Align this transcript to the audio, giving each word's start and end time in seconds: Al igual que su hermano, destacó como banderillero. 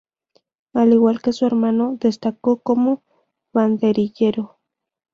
Al 0.73 0.93
igual 0.93 1.21
que 1.21 1.31
su 1.31 1.45
hermano, 1.45 1.95
destacó 1.99 2.59
como 2.63 3.03
banderillero. 3.53 4.57